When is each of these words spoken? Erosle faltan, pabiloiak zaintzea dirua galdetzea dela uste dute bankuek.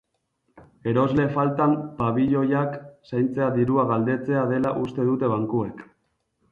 Erosle 0.91 1.25
faltan, 1.35 1.75
pabiloiak 1.99 2.73
zaintzea 3.11 3.51
dirua 3.61 3.89
galdetzea 3.95 4.51
dela 4.55 4.75
uste 4.87 5.09
dute 5.13 5.33
bankuek. 5.37 5.89